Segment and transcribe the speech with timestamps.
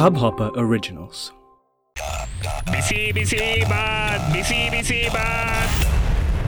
[0.00, 1.30] Hubhopper Originals.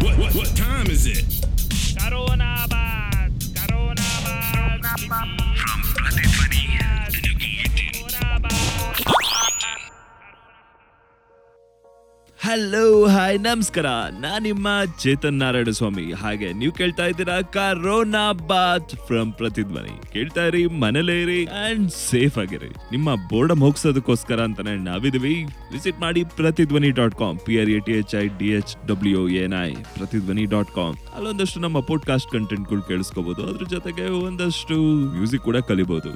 [0.00, 1.51] What, what, what time is it?
[12.52, 13.86] Hello hi ನಮಸ್ಕಾರ.
[14.20, 14.68] ನಾನ್ ನಿಮ್ಮ
[14.98, 16.12] ಚೇತನ್ ನಾರಾಯಣ ಸ್ವಾಮಿ.
[16.12, 22.68] ಹಾಗೆ ನೀವು ಕೇಳ್ತಾ ಇದ್ದೀರಾ ಕರೋನಾ ಬಾತ್ ಫ್ರಮ್ ಪ್ರತಿಧ್ವನಿ ಕೇಳ್ತಾ ಇರಿ, ಮನೇಲೇ ಇರಿ ಅಂಡ್ ಸೇಫ್ ಆಗಿರಿ.
[22.68, 25.44] ನಿಮ್ಮ ಬೋರ್ಡಮ್ ಹೋಗ್ಸೋದಕ್ಕೋಸ್ಕರ ಅಂತಾನೆ ನಾವಿದೀವಿ.
[25.72, 29.64] ವಿಸಿಟ್ ಮಾಡಿ Prathidhvani dot com P R A T H I D H W N
[29.64, 34.74] I Prathidhvani dot com ಅಲ್ಲೊಂದಷ್ಟು ನಮ್ಮ ಪಾಡ್ಕಾಸ್ಟ್ ಕಂಟೆಂಟ್ಗಳು ಕೇಳಿಸ್ಕೋಬಹುದು ಅದ್ರ ಜೊತೆಗೆ ಒಂದಷ್ಟು
[35.16, 36.08] ಮ್ಯೂಸಿಕ್ ಕೂಡ ಕಲಿಬಹುದು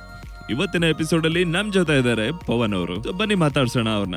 [0.50, 3.12] ಇವತ್ತಿನ ಎಪಿಸೋಡ್ ಅಲ್ಲಿ ನಮ್ ಜೊತೆ ಇದ್ದಾರೆ ಪವನ್ ಅವರು.
[3.12, 4.14] ಬನ್ನಿ ಮಾತಾಡ್ಸೋಣ ಅವ್ರನ್ನ.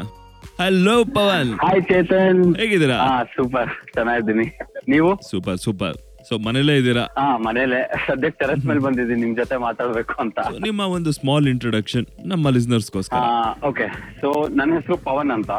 [0.61, 2.95] ಹಲೋ ಪವನ್ ಹಾಯ್ ಚೇತನ್ ಹೇಗಿದ್ದೀರಾ?
[2.95, 4.59] ಆ ಸೂಪರ್ ಚೆನ್ನಾಗಿದ್ದೀನಿ.
[4.89, 5.21] ನೀವು?
[5.31, 7.03] ಸೂಪರ್ ಸೂಪರ್ ಸೊ ಮನೇಲೇ ಇದ್ದೀರಾ?
[7.19, 10.39] ಹಾ ಮನೇಲೆ ಸದ್ಯಕ್ಕೆ ಟೆರೆಸ್ ಮೇಲೆ ಬಂದಿದ್ದೀನಿ ನಿಮ್ ಜೊತೆ ಮಾತಾಡ್ಬೇಕು ಅಂತ.
[10.49, 13.21] So, ನಿಮ್ಮ ಒಂದು ಸ್ಮಾಲ್ ಇಂಟ್ರೊಡಕ್ಷನ್ ನಮ್ಮ ಲಿಸ್ನರ್ಸ್ಗೋಸ್ಕರ
[13.69, 13.88] ಓಕೆ
[14.21, 15.52] ಸೊ ನನ್ನ ಹೆಸರು ಪವನ್ ಅಂತ.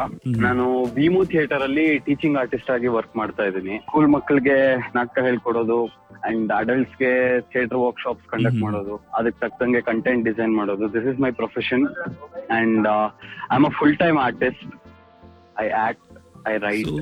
[0.46, 0.66] ನಾನು
[0.98, 3.77] ಭೀಮು ಥಿಯೇಟರ್ ಅಲ್ಲಿ ಟೀಚಿಂಗ್ ಆರ್ಟಿಸ್ಟ್ ಆಗಿ ವರ್ಕ್ ಮಾಡ್ತಾ ಇದ್ದೀನಿ.
[3.88, 4.58] ಸ್ಕೂಲ್ ಮಕ್ಕಳಿಗೆ
[4.98, 5.80] ನಾಟಕ ಹೇಳ್ಕೊಡೋದು
[6.28, 7.12] ಅಂಡ್ ಅಡಲ್ಟ್ಸ್ಗೆ
[7.52, 8.96] ಥಿಯೇಟರ್ ವರ್ಕ್ ಶಾಪ್ಸ್ ಕಂಡಕ್ಟ್ ಮಾಡೋದು.
[9.20, 10.86] ಅದಕ್ಕೆ ತಕ್ಕಂಗೆ ಕಂಟೆಂಟ್ ಡಿಸೈನ್ ಮಾಡೋದು.
[10.96, 11.86] This is my profession
[12.60, 12.88] and
[13.50, 14.64] I am a full time artist
[15.64, 16.09] I act
[16.50, 16.94] I write so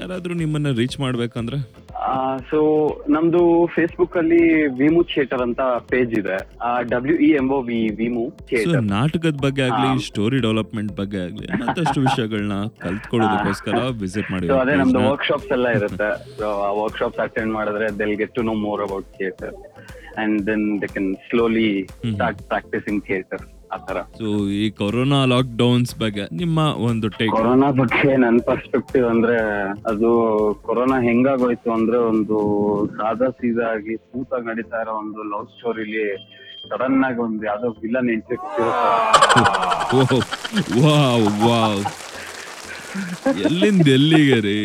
[0.00, 1.58] ಯಾರಾದ್ರೂ ನಿಮ್ಮನ್ನ ರೀಚ್ ಮಾಡ್ಬೇಕಂದ್ರೆ?
[2.50, 2.58] ಸೊ
[3.14, 3.40] ನಮ್ದು
[3.74, 4.40] ಫೇಸ್ಬುಕ್ ಅಲ್ಲಿ
[4.80, 6.36] ವಿಮು ಥಿಯೇಟರ್ ಅಂತ ಪೇಜ್ ಇದೆ.
[6.92, 8.84] ಡಬ್ಲ್ಯೂ ಇ ಎಂಬ ವಿ ವಿಮು ಸೊ ಥಿಯೇಟರ್.
[8.96, 15.02] ನಾಟಕದ ಬಗ್ಗೆ ಆಗ್ಲಿ ಸ್ಟೋರಿ ಡೆವಲಪ್ಮೆಂಟ್ ಬಗ್ಗೆ ಆಗ್ಲಿ ಮತ್ತಷ್ಟು ವಿಷಯಗಳನ್ನ ಕಲ್ತ್ಕೊಳ್ಳೋದಕ್ಕೋಸ್ಕರ ವಿಸಿಟ್ ಮಾಡಿ ಸೊ ಅದೇ ನಮ್ದು
[15.10, 16.10] ವರ್ಕ್ ಶಾಪ್ಸ್ ಎಲ್ಲ ಇರುತ್ತೆ.
[16.40, 19.56] ಸೊ ಆ ವರ್ಕ್ ಶಾಪ್ಸ್ ಅಟೆಂಡ್ ಮಾಡಿದ್ರೆ they'll get to know more about theatre
[20.22, 21.70] and then they can slowly
[22.12, 28.12] start practising theatre ಆತರ ಸೊ ಈ ಕೊರೋನಾ ಲಾಕ್ ಡೌನ್ಸ್ ಬಗ್ಗೆ ನಿಮ್ಮ ಒಂದು ಟೇಕ್ ಕೊರೋನಾ ಬಗ್ಗೆ
[28.24, 29.38] ನನ್ ಪರ್ಸ್ಪೆಕ್ಟಿವ್ ಅಂದ್ರೆ
[29.92, 30.10] ಅದು
[30.62, 32.38] ಕೊರೋನಾ ಹೆಂಗಾಗೋಯ್ತು ಅಂದ್ರೆ ಒಂದು
[32.96, 36.06] ಸಾದಾ ಸೀದಾ ಆಗಿ ಸ್ಮೂತ್ ನಡೀತಾ ಇರೋ ಒಂದು ಲವ್ ಸ್ಟೋರಿಲಿ
[36.64, 38.36] ಸಡನ್ ಆಗಿ ಒಂದು ಯಾವ್ದೋ ವಿಲನ್ ಎಂಟ್ರಿ
[40.80, 41.82] ವಾವ್ ವಾವ್
[43.42, 44.60] ಎಲ್ಲಿಂದ ಎಲ್ಲಿಗೆ ರೀ?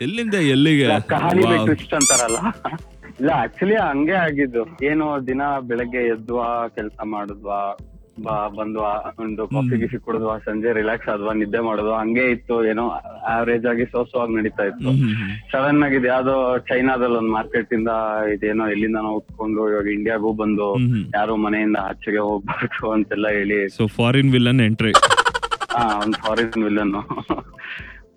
[0.00, 0.86] ಎಲ್ಲಿಂದ ಎಲ್ಲಿಗೆ?
[1.10, 1.64] ಕಹಾನಿ ವಾವ್.
[1.68, 2.38] ಟ್ವಿಸ್ಟ್ ಅಂತಾರಲ್ಲ.
[3.20, 4.62] ಇಲ್ಲ ಆಕ್ಚುಲಿ ಹಂಗೆ ಆಗಿದ್ದು.
[4.88, 6.46] ಏನು ದಿನ ಬೆಳಗ್ಗೆ ಎದ್ವಾ
[6.76, 7.60] ಕೆಲಸ ಮಾಡಿದ್ವಾ
[8.24, 8.80] ಬಾ ಬಂದು
[9.22, 11.92] ಒಂದು ಕಾಫಿ ಗಿಫಿ ಕುಡಿದ್ವಾ ಸಂಜೆ ರಿಲ್ಯಾಕ್ಸ್ ಆದ್ವಾ ನಿದ್ದೆ ಮಾಡುದು.
[12.00, 12.84] ಹಂಗೆ ಇತ್ತು ಏನೋ
[13.32, 14.90] ಆವರೇಜ್ ಆಗಿ ಸೋ ಸೋ ಆಗಿ ನಡೀತಾ ಇತ್ತು.
[15.52, 16.34] ಸಡನ್ ಆಗಿ ಇದು ಯಾವ್ದೋ
[16.68, 17.92] ಚೈನಾದಲ್ಲಿ ಒಂದು ಮಾರ್ಕೆಟ್ ಇಂದ
[18.34, 20.68] ಇದೇನೋ ಎಲ್ಲಿಂದ ನಾವು ಉತ್ಕೊಂಡು ಇವಾಗ ಇಂಡಿಯಾಗೂ ಬಂದು.
[21.18, 23.60] ಯಾರು ಮನೆಯಿಂದ ಆಚೆಗೆ ಹೋಗ್ಬಾರ್ದು ಅಂತೆಲ್ಲ ಹೇಳಿ.
[23.78, 24.94] ಸೊ ಫಾರಿನ್ ವಿಲನ್ ಎಂಟ್ರಿ
[25.74, 26.94] ಹಾ ಒಂದು ಫಾರಿನ್ ವಿಲನ್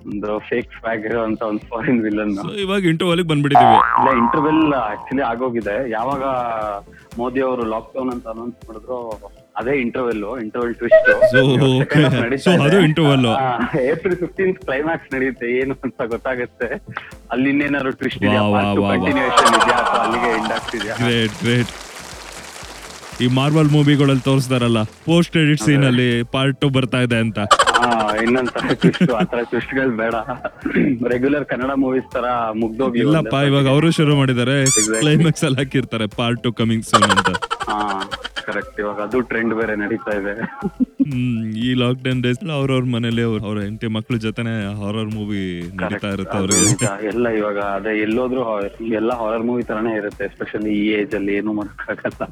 [0.10, 2.36] ಒಂದು ಫೇಕ್ ಫ್ಯಾಗ್ ಇರುವಂತ ಒಂದು ಫಾರಿನ್ ವಿಲನ್
[2.66, 3.80] ಇವಾಗ ಇಂಟರ್ವಲ್ ಬಂದ್ಬಿಟ್ಟಿದೀವಿ.
[4.00, 5.76] ಇಲ್ಲ ಇಂಟರ್ವೆಲ್ ಆಕ್ಚುಲಿ ಆಗೋಗಿದೆ.
[5.98, 6.24] ಯಾವಾಗ
[7.20, 9.00] ಮೋದಿ ಅವರು ಲಾಕ್ ಡೌನ್ ಅಂತ ಅನೌನ್ಸ್ ಮಾಡಿದ್ರು
[9.60, 11.08] ಅದೇ ಇಂಟರ್ವೆಲ್ ಇಂಟರ್ವೆಲ್ ಟ್ವಿಸ್ಟ್
[12.66, 13.24] ಅದು interval.
[13.92, 16.70] ಏಪ್ರಿಲ್ ಫಿಫ್ಟೀನ್ತ್ ಕ್ಲೈಮ್ಯಾಕ್ಸ್ ನಡೆಯುತ್ತೆ ಏನು ಅಂತ ಗೊತ್ತಾಗುತ್ತೆ.
[17.34, 18.22] ಅಲ್ಲಿ ಇನ್ನೇನಾದ್ರು ಟ್ವಿಸ್ಟ್.
[18.94, 19.78] ಕಂಟಿನ್ಯೂಷನ್ ಇದೆಯಾ?
[19.84, 20.96] ಅಥವಾ ಅಲ್ಲಿಗೆ ಎಂಡ್ ಆಗ್ತಿದ್ಯಾ?
[21.04, 21.74] ಗ್ರೇಟ್ ಗ್ರೇಟ್
[23.26, 27.40] ಈ ಮಾರ್ವಲ್ ಮೂವಿಗಳಲ್ಲಿ ತೋರಿಸ್ತಾರಲ್ಲ ಪೋಸ್ಟ್ ಕ್ರೆಡಿಟ್ ಸೀನ್ ಅಲ್ಲಿ ಪಾರ್ಟ್ ಟು ಬರ್ತಾ ಇದೆ ಅಂತ.
[27.78, 30.16] ಇನ್ನೊಂದು ಇನ್ನೊಂದ್ಸಲ ಟ್ವಿಸ್ಟ್ ಆತರ ಟ್ವಿಸ್ಟ್ಗಳು ಬೇಡ.
[31.14, 32.26] ರೆಗ್ಯುಲರ್ ಕನ್ನಡ ಮೂವೀಸ್ ತರ
[32.62, 34.58] ಮುಗ್ದೋಗಿ ಇಲ್ಲಪ್ಪ ಇವಾಗ ಅವರು ಶುರು ಮಾಡಿದ್ದಾರೆ.
[35.04, 37.30] ಕ್ಲೈಮ್ಯಾಕ್ಸ್ ಅಲ್ಲಿ ಹಾಕಿರ್ತಾರೆ ಪಾರ್ಟ್ ಟು ಕಮಿಂಗ್ ಸೂನ್ ಅಂತ.
[37.68, 37.78] ಹಾ
[38.48, 40.34] ಕರೆಕ್ಟ್ ಇವಾಗ ಅದು ಟ್ರೆಂಡ್ ಬೇರೆ ನಡೀತಾ ಇದೆ.
[41.08, 45.42] ಹ್ಮ್ ಈ ಲಾಕ್ ಡೌನ್ ಡೇಸ್ ಅವ್ರವ್ರ ಮನೇಲಿ ಅವ್ರ ಅವ್ರ ಹೆಂಡತಿ ಮಕ್ಳ ಜೊತೆನೆ ಹಾರರ್ ಮೂವಿ
[45.80, 46.70] ನಡೀತಾ ಇರುತ್ತೆ ಅದು ಅವ್ರಿಗೆ.
[46.72, 46.88] ನಿಜ.
[47.12, 48.44] ಎಲ್ಲ ಇವಾಗ ಅದೇ ಎಲ್ಲೋದ್ರು
[49.00, 52.24] ಎಲ್ಲ ಹಾರರ್ ಮೂವಿ ತರಾನೇ ಇರುತ್ತೆ ಎಸ್ಪೆಷಲಿ ಈ ಏಜ್ ಅಲ್ಲಿ ಏನು ಮಾಡಕ್ಕಾಗಲ್ಲ.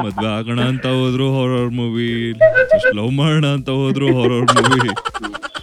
[0.00, 2.10] ಮದ್ವೆ ಆಗೋಣ ಅಂತ ಹೋದ್ರು ಹಾರರ್ ಮೂವಿ
[2.98, 4.90] ಲವ್ ಮಾಡೋಣ ಅಂತ ಹೋದ್ರು ಹಾರರ್ ಮೂವಿ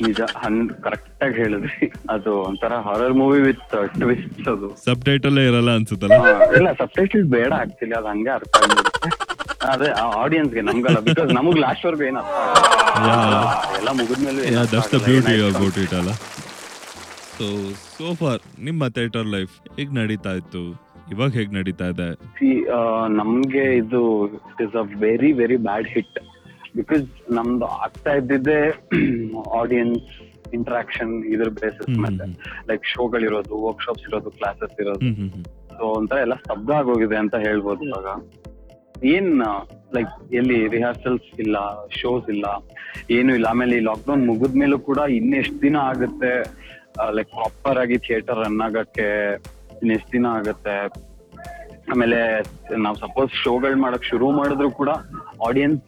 [0.06, 1.88] ನಿಜ ಹನ್ ಕರೆಕ್ಟ್ ಆಗಿ ಹೇಳಿದ್ರಿ.
[2.14, 3.64] ಅದು ಒಂಥರ ಹಾರರ್ ಮೂವಿ ವಿತ್
[4.02, 4.70] ಟ್ವಿಸ್ಟ್ ಅದು.
[4.86, 6.18] ಸಬ್ ಟೈಟಲ್ ಇರಲ್ಲ ಅನ್ಸುತ್ತಲ್ಲ?
[6.26, 9.10] ಹಾ, ಇಲ್ಲ ಸಬ್ಟೈಟಲ್ ಬೇಡ ಆಕ್ಚುಲಿ ಅದು ಹಂಗೆ ಅರ್ಥ ಆಗ್ಬಿಡುತ್ತೆ.
[9.74, 9.90] ಅದೇ
[10.22, 12.34] ಆಡಿಯನ್ಸ್ಗೆ ನಮ್ಗಲ್ಲ ಬಿಕಾಸ್ ನಮಗ್ ಲಾಸ್ಟ್ ವರ್ಗು ಏನು ಅರ್ಥ
[13.12, 13.38] ಆಗಲ್ಲ.
[13.80, 14.42] ಎಲ್ಲ ಮುಗಿದ್ಮೇಲೆ
[14.74, 16.14] that's the beauty about it ಅಲ್ಲ?
[17.38, 17.46] ಸೊ
[17.98, 20.64] ಸೋ ಫಾರ್ ನಿಮ್ಮ ಥಿಯೇಟರ್ ಲೈಫ್ ಹೇಗ್ ನಡೀತಾ ಇತ್ತು?
[21.14, 22.10] ಇವಾಗ ಹೇಗ್ ನಡೀತಾ ಇದೆ?
[23.20, 24.02] ನಮ್ಗೆ ಇದು
[24.52, 26.18] it is a very very bad hit
[26.78, 27.08] because
[27.38, 28.60] ನಮ್ದು ಆಗ್ತಾ ಇದ್ದಿದ್ದೆ
[29.62, 30.08] ಆಡಿಯನ್ಸ್
[30.58, 32.26] ಇಂಟ್ರಾಕ್ಷನ್ ಇದ್ರ ಬೇಸಿಸ್ ಮೇಲೆ.
[32.70, 35.10] ಲೈಕ್ ಶೋಗಳಿರೋದು ವರ್ಕ್ಶಾಪ್ಸ್ ಇರೋದು ಕ್ಲಾಸಸ್ ಇರೋದು.
[35.78, 38.10] ಸೊ ಒಂಥರ ಎಲ್ಲ ಸ್ತಬ್ಧ ಆಗೋಗಿದೆ ಅಂತ ಹೇಳ್ಬೋದು ಇವಾಗ.
[39.14, 39.32] ಏನ್
[39.96, 41.58] ಲೈಕ್ ಎಲ್ಲಿ ರಿಹರ್ಸಲ್ಸ್ ಇಲ್ಲ
[42.00, 42.46] ಶೋಸ್ ಇಲ್ಲ
[43.18, 43.48] ಏನು ಇಲ್ಲ.
[43.54, 46.34] ಆಮೇಲೆ ಈ ಲಾಕ್ಡೌನ್ ಮುಗಿದ್ಮೇಲೂ ಕೂಡ ಇನ್ನೆಷ್ಟು ದಿನ ಆಗುತ್ತೆ?
[47.18, 49.08] ಲೈಕ್ ಪ್ರಾಪರ್ ಆಗಿ ಥಿಯೇಟರ್ ರನ್ ಆಗಕ್ಕೆ
[49.82, 50.78] ಇನ್ನೆಷ್ಟು ದಿನ ಆಗುತ್ತೆ?
[51.94, 52.20] ಆಮೇಲೆ
[52.86, 54.92] ನಾವ್ ಸಪೋಸ್ ಶೋಗಳು ಮಾಡಕ್ ಶುರು ಮಾಡಿದ್ರು ಕೂಡ
[55.48, 55.82] ಆಡಿಯನ್ಸ್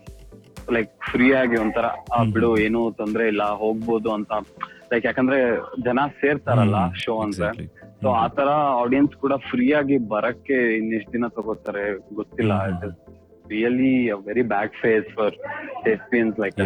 [0.72, 4.32] ಲೈಕ್ ಫ್ರೀ ಆಗಿ ಒಂಥರ ಆ, ಬಿಡು ಏನು ತೊಂದ್ರೆ ಇಲ್ಲ ಹೋಗ್ಬೋದು ಅಂತ.
[4.94, 5.38] ಲೈಕ್ ಯಾಕಂದ್ರೆ
[5.84, 7.68] ಜನ ಸೇರ್ತಾರಲ್ಲ ಶೋ ಅಂದ್ರೆ exactly.
[8.02, 8.50] ಸೊ ಆತರ
[8.82, 12.54] ಆಡಿಯನ್ಸ್ ಕೂಡ ಫ್ರೀ ಆಗಿ ಬರಕ್ಕೆ ಇನ್ನೆಷ್ಟ್ ದಿನ ತಗೋತಾರೆ ಗೊತ್ತಿಲ್ಲ.
[13.50, 13.92] Really
[14.26, 15.36] very bad phase for
[15.88, 16.60] experience like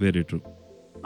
[0.00, 0.38] very true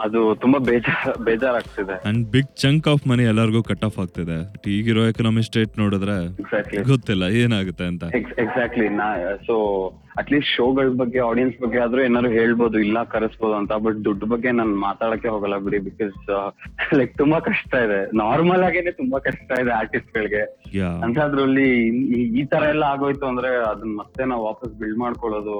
[0.01, 1.95] ಅದು ತುಂಬಾ ಬೇಜಾರ್ ಬೇಜಾರಾಗ್ತಿದೆ.
[2.05, 4.37] And big chunk of money ಎಲ್ಲರಿಗೂ ಕಟ್ ಆಫ್ ಆಗ್ತಿದೆ.
[4.67, 8.03] ಈಗಿರೋ ಎಕನಾಮಿ ಸ್ಟೇಟ್ ನೋಡಿದ್ರೆ ಎಕ್ಸಾಕ್ಟ್ಲಿ ಗೊತ್ತಿಲ್ಲ ಏನಾಗುತ್ತೆ ಅಂತ.
[8.39, 9.07] ಎಕ್ಸಾಕ್ಟ್ಲಿ ನಾ
[9.47, 9.55] ಸೊ
[10.17, 13.73] ಅಟ್ಲೀಸ್ಟ್ ಶೋಗಳ ಬಗ್ಗೆ ಆಡಿಯನ್ಸ್ ಬಗ್ಗೆ ಆದ್ರೂ ಏನಾದ್ರು ಹೇಳ್ಬೋದು ಇಲ್ಲ ಕರೆಸ್ಬೋದು ಅಂತ.
[13.73, 16.17] ಬಟ್ ದುಡ್ಡು ಬಗ್ಗೆ ನಾನು ಮಾತಾಡಕ್ಕೆ ಹೋಗಲ್ಲ ಬಿಡಿ ಬಿಕಾಸ್
[16.93, 18.17] ಲೈಕ್ ತುಂಬಾ ಕಷ್ಟ ಇದೆ.
[18.17, 20.43] ನಾರ್ಮಲ್ ಆಗೇನೆ ತುಂಬಾ ಕಷ್ಟ ಇದೆ ಆರ್ಟಿಸ್ಟ್ ಗಳಿಗೆ
[20.75, 21.67] ಯಾ ಅಂತದ್ರಲ್ಲಿ
[22.13, 25.57] ಈ- ಈ ತರ ಎಲ್ಲ ಆಗೋಯ್ತು ಅಂದ್ರೆ ಅದನ್ನ ಮತ್ತೆ ನಾವು ವಾಪಸ್ ಬಿಲ್ಡ್ ಮಾಡ್ಕೊಳ್ಳೋದು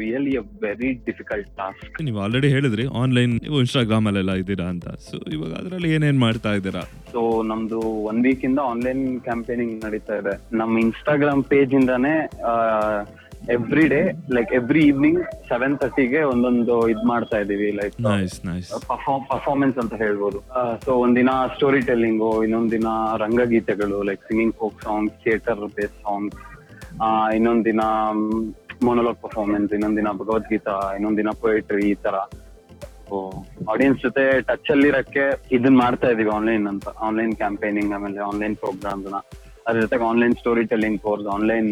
[0.00, 4.86] really a very difficult task ನೀವು ಆಲ್ರೆಡಿ ಹೇಳಿದ್ರಿ ಆನ್ಲೈನ್ ನೀವು ಇನ್ಸ್ಟಾಗ್ರಾಮ್ ಅಲ್ಲೆಲ್ಲ ಇದ್ದೀರಾ ಅಂತ.
[5.08, 6.82] ಸೊ ಇವಾಗ ಅದರಲ್ಲಿ ಏನೇನ್ ಮಾಡ್ತಾ ಇದ್ದೀರಾ?
[7.14, 7.22] ಸೊ
[7.52, 7.80] ನಮ್ದು
[8.10, 10.34] ಒನ್ ವೀಕ್ ಇಂದ ಆನ್ಲೈನ್ ಕ್ಯಾಂಪೇನಿಂಗ್ ನಡೀತಾ ಇದೆ.
[10.60, 12.14] ನಮ್ಮ ಇನ್ಸ್ಟಾಗ್ರಾಮ್ ಪೇಜ್ ಇಂದಾನೆ
[13.54, 14.00] every day
[14.36, 18.70] like every evening seven ತರ್ಟಿಗೆ ಒಂದೊಂದು ಇದ್ ಮಾಡ್ತಾ ಇದೀವಿ ಲೈಕ್ ನೈಸ್ ನೈಸ್
[19.30, 20.40] ಪರ್ಫಾರ್ಮೆನ್ಸ್ ಅಂತ ಹೇಳ್ಬೋದು.
[20.84, 22.90] ಸೊ ಒಂದಿನ ಸ್ಟೋರಿ ಟೆಲ್ಲಿಂಗು ಇನ್ನೊಂದ್ ದಿನ
[23.24, 26.38] ರಂಗಗೀತೆಗಳು like singing folk song theatre base songs
[27.36, 27.82] ಇನ್ನೊಂದ್ ದಿನ
[28.88, 32.16] ಮೊನೋಲಾಗ್ ಪರ್ಫಾರ್ಮೆನ್ಸ್ ಇನ್ನೊಂದಿನ ದಿನ ಭಗವದ್ಗೀತಾ ಇನ್ನೊಂದಿನ ದಿನ ಪೊಯೆಟ್ರಿ ಈ ತರ.
[33.72, 35.24] ಆಡಿಯನ್ಸ್ ಜೊತೆ ಟಚ್ ಅಲ್ಲಿ ಇರಕ್ಕೆ
[35.56, 36.86] ಇದನ್ನ ಮಾಡ್ತಾ ಇದೀವಿ ಆನ್ಲೈನ್ ಅಂತ.
[37.06, 39.18] ಆನ್ಲೈನ್ ಕ್ಯಾಂಪೇನಿಂಗ್ ಆಮೇಲೆ ಆನ್ಲೈನ್ ಪ್ರೋಗ್ರಾಮ್ಸ್ನ.
[39.66, 40.34] ಅದ್ರ ಜೊತೆಗೆ online
[40.72, 41.70] storytelling course online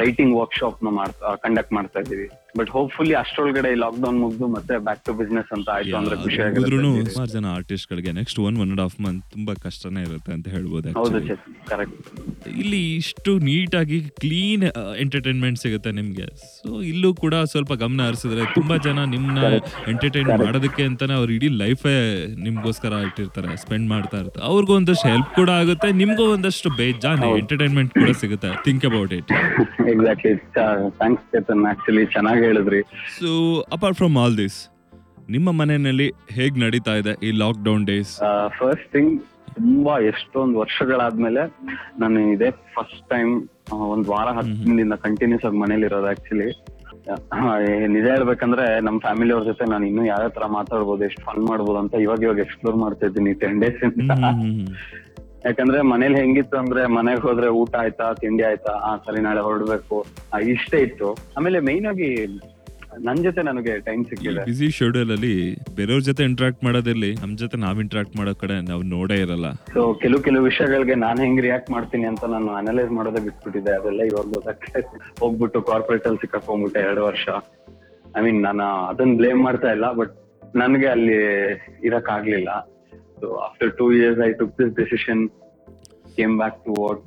[0.00, 2.26] writing ವರ್ಕ್ಶಾಪ್ನ ಮಾಡ್ತಾ ಕಂಡಕ್ಟ್ ಮಾಡ್ತಾ ಇದೀವಿ.
[2.58, 6.78] ಬಟ್ ಹೋಪ್ಫುಲಿ ಅಷ್ಟೊಳಗಡೆ ಲಾಕ್ ಡೌನ್ ಮುಗಿದು ಮತ್ತೆ ಬ್ಯಾಕ್ ಟು ಬಿಸ್ನೆಸ್ ಅಂತ ಆಯ್ತು ಅಂದ್ರೆ ಖುಷಿ ಹೋದ್ರೂ
[6.80, 10.46] ಆಗಿರುತ್ತೆ ಸುಮಾರು ಜನ ಆರ್ಟಿಸ್ಟ್ ಗಳಿಗೆ next one one and half month ತುಂಬಾ ಕಷ್ಟನೇ ಇರುತ್ತೆ ಅಂತ
[10.54, 11.20] ಹೇಳ್ಬೋದು ಹೌದು.
[11.70, 12.08] ಕರೆಕ್ಟ್
[12.62, 14.64] ಇಲ್ಲಿ ಇಷ್ಟು ನೀಟಾಗಿ ಕ್ಲೀನ್
[15.04, 16.26] ಎಂಟರ್ಟೈನ್ಮೆಂಟ್ ಸಿಗುತ್ತೆ ನಿಮ್ಗೆ.
[16.58, 19.38] ಸೊ ಇಲ್ಲೂ ಕೂಡ ಸ್ವಲ್ಪ ಗಮನ ಹರಿಸಿದ್ರೆ ತುಂಬಾ ಜನ ನಿಮ್ನ
[19.92, 21.94] ಎಂಟರ್ಟೈನ್ ಮಾಡೋದಕ್ಕೆ ಅಂತಾನೆ ಅವ್ರ ಇಡೀ ಲೈಫೇ
[22.46, 24.44] ನಿಮ್ಗೋಸ್ಕರ ಇಟ್ಟಿರ್ತಾರೆ ಸ್ಪೆಂಡ್ ಮಾಡ್ತಾ ಇರ್ತಾರೆ.
[24.50, 28.52] ಅವ್ರಿಗೂ ಒಂದಷ್ಟು ಹೆಲ್ಪ್ ಕೂಡ ಆಗುತ್ತೆ ನಿಮ್ಗೂ ಒಂದಷ್ಟು ಬೇಜಾನ್ ಎಂಟರ್ಟೈನ್ಮೆಂಟ್ ಕೂಡ ಸಿಗುತ್ತೆ.
[28.68, 29.32] Think about it
[29.92, 30.34] exactly
[31.00, 31.64] thanks Chetan.
[31.72, 32.80] Actually ಚೆನ್ನಾಗಿ ಹೇಳಿದ್ರಿ.
[33.20, 33.30] So
[33.72, 34.58] apart from all this
[35.30, 38.10] ನಿಮ್ಮ ಮನೆಯಲ್ಲಿ ಹೇಗ್ ನಡೀತಾ ಇದೆ ಈ lockdown days
[38.58, 39.12] first thing
[39.54, 41.42] ತುಂಬಾ ಎಷ್ಟೊಂದು ವರ್ಷಗಳಾದ್ಮೇಲೆ
[41.98, 43.32] ನಾನು ಇದೇ ಫಸ್ಟ್ ಟೈಮ್
[43.90, 46.48] ಒಂದ್ ವಾರ ಹತ್ತಿನಿಂದ ಕಂಟಿನ್ಯೂಸ್ ಆಗಿ ಮನೇಲಿ ಇರೋದು ಆಕ್ಚುಲಿ
[47.88, 51.94] ನಿಜ ಹೇಳ್ಬೇಕಂದ್ರೆ ನಮ್ ಫ್ಯಾಮಿಲಿ ಅವ್ರ ಜೊತೆ ನಾನು ಇನ್ನೂ ಯಾವ ತರ ಮಾತಾಡ್ಬೋದು ಎಷ್ಟು ಫನ್ ಮಾಡ್ಬೋದು ಅಂತ
[52.00, 53.80] ಇವಾಗ ಇವಾಗ ಎಕ್ಸ್ಪ್ಲೋರ್ ಮಾಡ್ತಾ ಇದ್ದೀನಿ ಟೆನ್ ಡೇಸ್
[55.46, 59.96] ಯಾಕಂದ್ರೆ ಮನೇಲಿ ಹೆಂಗಿತ್ತು ಅಂದ್ರೆ ಮನೆಗೆ ಹೋದ್ರೆ ಊಟ ಆಯ್ತಾ ತಿಂಡಿ ಆಯ್ತಾ ಆ ಸರಿ ನಾಳೆ ಹೊರಡ್ಬೇಕು
[60.54, 61.08] ಇಷ್ಟೇ ಇತ್ತು.
[61.36, 62.10] ಆಮೇಲೆ ಮೈನ್ ಆಗಿ
[63.06, 64.42] ನನ್ ಜೊತೆ ನನಗೆ ಟೈಮ್ ಸಿಕ್ಕಿದೆ.
[64.48, 65.32] ಬಿಸಿ ಶೆಡ್ಯೂಲ್ ಅಲ್ಲಿ
[65.78, 69.48] ಬೇರೆಯವ್ರ ಜೊತೆ ಇಂಟ್ರಾಕ್ಟ್ ಮಾಡೋದಿರ್ಲಿ ನಮ್ ಜೊತೆ ನಾವ್ ಇಂಟ್ರಾಕ್ಟ್ ಮಾಡೋ ಕಡೆ ನಾವ್ ನೋಡೇ ಇರಲ್ಲ.
[69.74, 73.72] ಸೊ ಕೆಲವು ಕೆಲವು ವಿಷಯಗಳಿಗೆ ನಾನು ಹೆಂಗ್ ರಿಯಾಕ್ಟ್ ಮಾಡ್ತೀನಿ ಅಂತ ನಾನು ಅನಲೈಸ್ ಮಾಡೋದೇ ಬಿಟ್ಬಿಟ್ಟಿದೆ.
[73.78, 74.82] ಅದೆಲ್ಲ ಇವಾಗ ಗೊತ್ತಾಗ್ತದೆ.
[75.22, 77.26] ಹೋಗ್ಬಿಟ್ಟು ಕಾರ್ಪೊರೇಟ್ ಅಲ್ಲಿ ಸಿಕ್ಕಾಕೊಂಡ್ಬಿಟ್ಟೆ ಎರಡು ವರ್ಷ.
[78.18, 80.14] ಐ ಮೀನ್ ನಾನು ಅದನ್ನ ಬ್ಲೇಮ್ ಮಾಡ್ತಾ ಇಲ್ಲ ಬಟ್
[80.62, 81.18] ನನ್ಗೆ ಅಲ್ಲಿ
[83.26, 85.22] ಇರಕ್ ಆಗ್ಲಿಲ್ಲ so after two years I took this decision
[86.18, 87.00] came back to what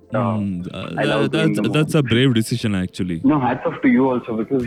[0.97, 4.33] I love doing the that's a brave decision actually no hats off to you also
[4.33, 4.65] because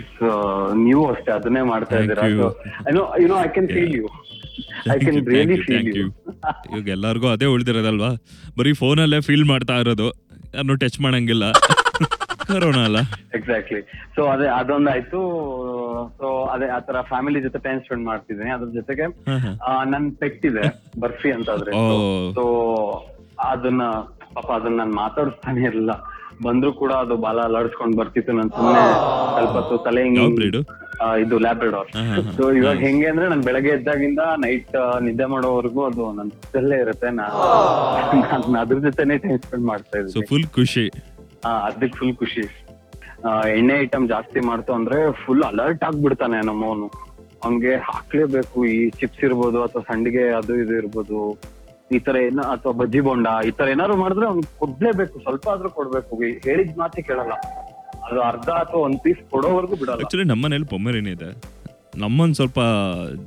[0.80, 2.26] ನೀವು ಅಷ್ಟೇ ಅದನ್ನೇ ಮಾಡ್ತಾ Thank ಇದ್ದೀರಾ?
[2.88, 4.06] I know you know I can feel you
[4.92, 6.06] I can really feel you
[6.70, 8.10] ಇವಾಗ ಎಲ್ಲಾರ್ಗು ಅದೇ ಉಳಿದಿರೋದಲ್ವಾ?
[8.58, 10.08] ಬರೀ ಫೋನಲ್ಲೇ ಫೀಲ್ ಮಾಡ್ತಾ ಇರೋದು.
[10.54, 11.44] ಯಾರನ್ನು ಟಚ್ ಮಾಡಂಗಿಲ್ಲ.
[12.52, 13.00] ಕರೋನಾ ಅಲ್ಲ?
[13.38, 13.80] ಎಕ್ಸಾಕ್ಟ್ಲಿ
[14.16, 15.20] ಸೊ ಅದೇ ಅದೊಂದಾಯ್ತು.
[16.20, 18.50] ಸೊ ಅದೇ ಆತರ ಫ್ಯಾಮಿಲಿ ಜೊತೆ ಟೈಮ್ ಸ್ಪೆಂಡ್ ಮಾಡ್ತಿದ್ದೀನಿ.
[18.56, 19.06] ಅದ್ರ ಜೊತೆಗೆ.
[19.92, 20.64] ನನ್ ಪೆಟ್ ಇದೆ
[21.00, 21.72] ಬರ್ಫಿ ಅಂತ ಆದ್ರೆ.
[22.38, 22.44] ಸೊ
[23.50, 23.82] ಅದನ್ನ
[24.34, 25.92] ಪಾಪ ಅದನ್ನ ನಾನು ಮಾತಾಡಿಸ್ತಾನೆ ಇರಲಿಲ್ಲ.
[26.44, 28.32] ಬಂದ್ರು ಕೂಡ ಅದು ಬಾಲ ಅಲಾಡಿಸ್ಕೊಂಡ್ ಬರ್ತಿತ್ತು.
[28.36, 28.82] ನಾನು ಸುಮ್ಮನೆ
[29.34, 30.20] ಸ್ವಲ್ಪ ಹೊತ್ತು ತಲೆ ಹಿಂಗ್
[31.22, 31.88] ಇದು ಲ್ಯಾಬ್ರೆಡಾರ್.
[32.36, 34.74] ಸೊ ಇವಾಗ ಹೆಂಗೆ ಅಂದ್ರೆ ನಾನು ಬೆಳಗ್ಗೆ ಎದ್ದಾಗಿಂದ ನೈಟ್
[35.06, 37.10] ನಿದ್ದೆ ಮಾಡೋವರೆಗೂ ಅದು ನನ್ನ ಇರುತ್ತೆ.
[37.20, 40.26] ನಾನು ಅದ್ರ ಜೊತೆನೆ ಟೈಮ್ ಸ್ಪೆಂಡ್ ಮಾಡ್ತಾ ಇದ್ದೀನಿ.
[40.32, 40.84] ಫುಲ್ ಖುಷಿ.
[41.44, 42.40] ಅದಕ್ಕೆ ಫುಲ್ ಖುಷಿ.
[43.58, 46.90] ಎಣ್ಣೆ ಐಟಮ್ ಜಾಸ್ತಿ ಮಾಡ್ತು ಅಂದ್ರೆ ಫುಲ್ ಅಲರ್ಟ್ ಆಗ್ಬಿಡ್ತಾನೆ ನಮ್ಮವನು
[47.44, 51.38] ಅವ್ನ್ಗೆ ಹಾಕ್ಲೇಬೇಕು ಈ ಚಿಪ್ಸ್ ಇರ್ಬೋದು ಅಥವಾ ಸಂಡಿಗೆ ಅದು ಇದು ಇರ್ಬೋದು.
[51.92, 56.16] ಈ ತರ ಏನ ಅಥವಾ ಬಜ್ಜಿ ಬೋಂಡ ಈ ತರ ಏನಾದ್ರು ಮಾಡಿದ್ರೆ ಅವ್ನ್ ಕೊಡ್ಲೇಬೇಕು ಸ್ವಲ್ಪ ಆದ್ರೂ ಕೊಡ್ಬೇಕು.
[56.16, 57.32] ಹೇಳಿದ ಮಾತಿ ಕೇಳಲ್ಲ.
[58.10, 60.00] ಅದು ಅರ್ಧ ಅಥವಾ ಒಂದ್ ಪೀಸ್ ಕೊಡೋವರೆಗೂ ಬಿಡಲ್ಲ.
[60.00, 61.30] ಆಕ್ಚುಲಿ ನಮ್ಮ ಮನೇಲಿ ಪೊಮೆರಿನ್ ಇದೆ.
[61.96, 62.60] ನಮ್ಮನ್ ಸ್ವಲ್ಪ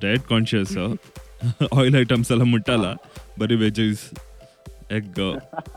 [0.01, 0.77] ಡಯಟ್ ಕಾನ್ಶಿಯಸ್
[1.79, 2.93] ಆಯಿಲ್ ಐಟಮ್ಸ್ ಎಲ್ಲ ಮುಟ್ಟಲ್ಲ.
[3.39, 4.13] ಬರೀ ವೆಜಸ್
[4.97, 5.19] ಎಗ್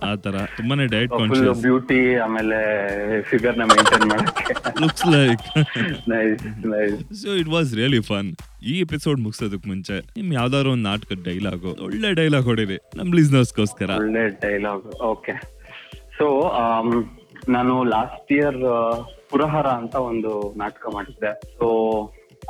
[0.09, 2.59] ಆತರ ತರ ತುಂಬಾನೇ ಡಯಟ್ ಕಾನ್ಶಿಯಸ್ ಬ್ಯೂಟಿ ಆಮೇಲೆ
[3.31, 4.55] ಫಿಗರ್ನ ಮೇಂಟೈನ್ ಮಾಡಕ್ಕೆ.
[4.83, 5.45] Looks like
[6.13, 6.43] nice
[6.73, 8.31] nice so it was really fun
[8.73, 12.79] ಈ ಎಪಿಸೋಡ್ ಮುಗಿಸೋದಕ್ಕೆ ಮುಂಚೆ ನಿಮ್ ಯಾವ್ದಾದ್ರು ಒಂದು ನಾಟಕದ ಡೈಲಾಗ್ ಒಳ್ಳೆ ಡೈಲಾಗ್ ಹೊಡಿರಿ.
[12.99, 15.35] ನಮ್ ಲಿಸ್ನರ್ಸ್ಗೋಸ್ಕರ ಒಳ್ಳೆ ಡೈಲಾಗ್ ಓಕೆ
[16.19, 16.27] ಸೊ
[17.57, 18.61] ನಾನು ಲಾಸ್ಟ್ ಇಯರ್
[19.31, 21.31] ಪುರಹರ ಅಂತ ಒಂದು ನಾಟಕ ಮಾಡಿದ್ದೆ.
[21.59, 21.67] ಸೊ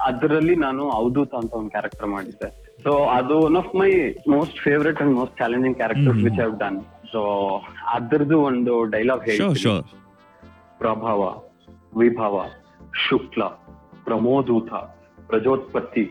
[0.05, 2.49] ಅದರಲ್ಲಿ ನಾನು ಅವಧೂತ ಅಂತ ಒಂದು ಕ್ಯಾರೆಕ್ಟರ್ ಮಾಡಿದ್ದೆ.
[2.79, 3.91] ಸೊ ಅದು one of my
[4.29, 6.79] most favourite and most challenging character which have done
[7.13, 7.21] so
[7.95, 9.39] ಅದ್ರದ್ದು ಒಂದು ಡೈಲಾಗ್ ಹೇಳಿ
[10.79, 11.21] ಪ್ರಭಾವ
[11.99, 12.37] ವಿಭವ
[13.07, 13.43] ಶುಕ್ಲ
[14.05, 14.71] ಪ್ರಮೋದೂತ
[15.27, 16.05] ಪ್ರಜೋತ್ಪತ್ತಿ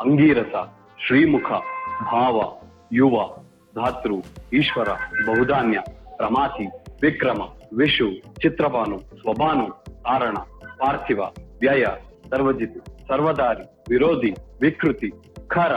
[0.00, 0.54] ಅಂಗೀರಸ
[0.98, 1.48] ಶ್ರೀಮುಖ
[2.12, 2.36] ಭಾವ
[2.92, 3.16] ಯುವ
[3.74, 4.16] ಧಾತೃ
[4.52, 4.90] ಈಶ್ವರ
[5.26, 5.78] ಬಹುಧಾನ್ಯ
[6.16, 6.66] ಪ್ರಮಾತಿ
[7.02, 8.06] ವಿಕ್ರಮ ವಿಷು
[8.38, 9.66] ಚಿತ್ರಭಾನು ಸ್ವಭಾನು
[10.02, 10.36] ಕಾರಣ
[10.78, 11.20] ಪಾರ್ಥಿವ
[11.60, 11.86] ವ್ಯಯ
[12.30, 15.10] ಸರ್ವಜಿತ್ ಸರ್ವದಾರಿ ವಿರೋಧಿ ವಿಕೃತಿ
[15.48, 15.72] ಖರ.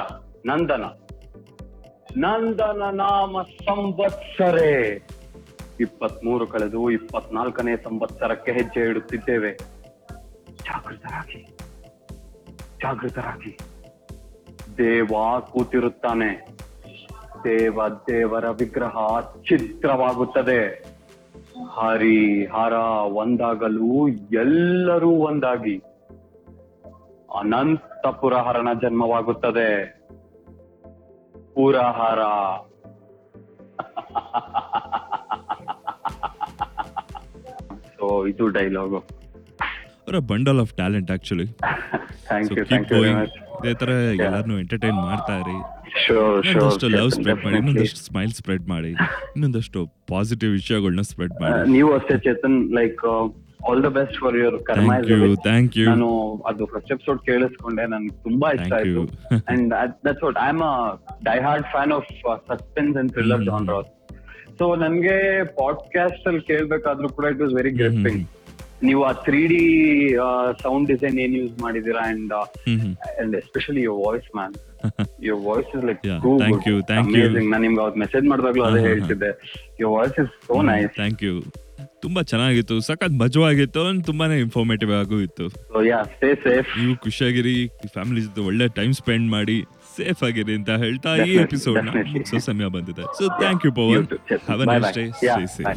[0.46, 0.84] ನಂದನ.
[2.18, 5.08] ನಂದನ ನಾಮ ಸಂವತ್ಸರೇ.
[5.80, 9.54] ಇಪ್ಪತ್ಮೂರು ಕಳೆದು ಇಪ್ಪತ್ನಾಲ್ಕನೇ ಸಂವತ್ಸರಕ್ಕೆ ಹೆಜ್ಜೆ ಇಡುತ್ತಿದ್ದೇವೆ.
[10.58, 11.58] ಜಾಗೃತರಾಗಿ.
[12.82, 13.58] ಜಾಗೃತರಾಗಿ.
[14.78, 16.48] ದೇವ ಕೂತಿರುತ್ತಾನೆ.
[17.44, 20.86] ದೇವ ದೇವರ ವಿಗ್ರಹ ಚಿತ್ರವಾಗುತ್ತದೆ
[21.72, 22.74] ಹರಿ ಹರ
[23.04, 25.78] ಒಂದಾಗಲು ಎಲ್ಲರೂ ಒಂದಾಗಿ.
[27.40, 30.03] ಅನಂತ ಹರಣ ಜನ್ಮವಾಗುತ್ತದೆ.
[31.56, 32.22] ಪುರಹರ.
[37.96, 39.02] ಸೊ ಇದು ಡೈಲಾಗು
[40.06, 41.48] ಅವರ bundle of talent actually
[42.30, 43.02] thank you thank you
[43.60, 43.92] ಇದೇ ತರ
[44.26, 45.58] ಎಲ್ಲಾರನ್ನೂ ಎಂಟರ್ಟೈನ್ ಮಾಡ್ತಾ ಇರಿ.
[46.50, 48.92] ಇನ್ನೊಂದಷ್ಟು ಲವ್ ಸ್ಪ್ರೆಡ್ ಮಾಡಿ ಇನ್ನೊಂದಷ್ಟು ಸ್ಮೈಲ್ ಸ್ಪ್ರೆಡ್ ಮಾಡಿ
[49.36, 49.80] ಇನ್ನೊಂದಷ್ಟು
[50.12, 51.60] ಪಾಸಿಟಿವ್ ವಿಷಯಗಳನ್ನ ಸ್ಪ್ರೆಡ್ ಮಾಡಿ.
[51.76, 53.04] ನೀವು ಅಷ್ಟೇ Chetan like
[53.64, 54.90] all the best for your karma
[55.46, 56.10] thank you ನಾನು
[56.46, 59.04] ಅದು ಫಸ್ಟ್ ಎಪಿಸೋಡ್ ಕೇಳಿಸ್ಕೊಂಡೆ ನನ್ಗೆ ತುಂಬಾ ಇಷ್ಟ ಆಯ್ತು.
[59.48, 59.68] And
[60.06, 60.76] that's what I am a
[61.24, 62.08] die hard fan of
[62.52, 63.92] suspense and thriller genre genres
[64.60, 65.18] so ನನ್ಗೆ
[65.56, 68.22] ಪಾಡ್ಕಾಸ್ಟ್ ಅಲ್ಲಿ ಕೇಳ್ಬೇಕಾದ್ರೂ ಕೂಡ ಇಟ್ ವಾಸ್ ವೆರಿ ಗ್ರಿಪ್ಪಿಂಗ್
[68.84, 69.62] ನೀವು ಆ ತ್ರೀ ಡಿ
[70.62, 72.34] ಸೌಂಡ್ ಡಿಸೈನ್ ಏನ್ ಯೂಸ್ ಮಾಡಿದೀರಾ and
[73.20, 74.56] and especially your voice man
[75.22, 77.28] your voice is like Yeah, thank you, thank you.
[77.46, 78.90] ನಾನು ನಿಮ್ಗೆ ಅವತ್ತು ಮೆಸೇಜ್ ಮಾಡಿದಾಗ್ಲೂ ಅದೇ ಹಾ, ಹಾ.
[78.90, 79.32] ಹೇಳ್ತಿದ್ದೆ.
[79.80, 81.36] Your voice is so nice thank you
[82.02, 82.76] ತುಂಬಾ ಚೆನ್ನಾಗಿತ್ತು.
[82.80, 83.84] ಸಖತ್ ಮಜವಾಗಿತ್ತು.
[84.04, 85.46] ತುಂಬಾನೇ ಇನ್ಫಾರ್ಮೇಟಿವ್ ಆಗೂ ಇತ್ತು.
[85.50, 85.82] ಸೊ
[86.80, 87.56] ನೀವು ಖುಷಿಯಾಗಿರಿ.
[87.68, 89.58] ಫ್ಯಾಮಿಲಿ ಜೊತೆ ಒಳ್ಳೆ ಟೈಮ್ ಸ್ಪೆಂಡ್ ಮಾಡಿ
[89.98, 91.86] ಸೇಫ್ ಆಗಿರಿ ಅಂತ ಹೇಳ್ತಾ ಈ ಎಪಿಸೋಡ್.
[92.14, 93.06] ಮುಗಿಸೋ ಸಮಯ ಬಂದಿದೆ.
[93.18, 94.08] So thank you Pavan.
[94.48, 95.58] Have nice.
[95.60, 95.74] Day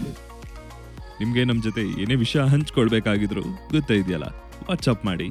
[1.20, 4.28] ನಿಮ್ಗೆ ನಮ್ ಜೊತೆ ಏನೇ ವಿಷಯ ಹಂಚ್ಕೊಳ್ಬೇಕಾಗಿದ್ರು ಗೊತ್ತೇ ಇದೆಯಲ್ಲ?
[4.68, 5.28] ವಾಟ್ಸಪ್ ಮಾಡಿ.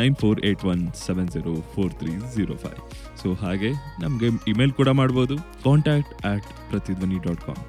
[0.00, 2.80] Nine four eight one seven zero four three zero five
[3.22, 3.70] so ಹಾಗೆ
[4.02, 5.36] ನಮಗೆ ಇಮೇಲ್ ಕೂಡ ಮಾಡ್ಬೋದು.
[5.64, 7.62] Contact at Prathidhvani dot com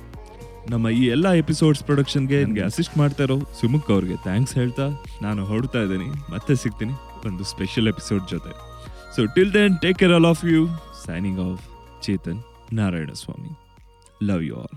[0.71, 4.87] ನಮ್ಮ ಈ ಎಲ್ಲ ಎಪಿಸೋಡ್ಸ್ ಪ್ರೊಡಕ್ಷನ್ಗೆ ನನಗೆ ಅಸಿಸ್ಟ್ ಮಾಡ್ತಾ ಇರೋ ಸುಮುಖ್ ಅವ್ರಿಗೆ ಥ್ಯಾಂಕ್ಸ್ ಹೇಳ್ತಾ
[5.23, 6.95] ನಾನು ಹೊರಡ್ತಾ ಇದ್ದೀನಿ ಮತ್ತೆ ಸಿಗ್ತೀನಿ
[7.27, 8.53] ಒಂದು ಸ್ಪೆಷಲ್ ಎಪಿಸೋಡ್ ಜೊತೆ
[9.17, 10.61] so till then take care all of you
[11.07, 11.65] signing off
[12.03, 12.41] Chetan
[12.73, 13.53] Narayana Swamy
[14.23, 14.77] love you all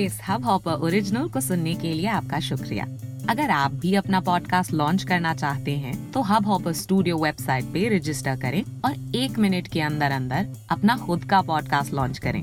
[0.00, 2.84] इस हब हॉपर ओरिजिनल को सुनने के लिए आपका शुक्रिया
[3.28, 7.88] अगर आप भी अपना पॉडकास्ट लॉन्च करना चाहते हैं तो हब हॉपर स्टूडियो वेबसाइट पे
[7.90, 12.42] रजिस्टर करें और एक मिनट के अंदर अंदर अपना खुद का पॉडकास्ट लॉन्च करें